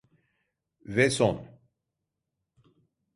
[0.95, 1.35] Ve son.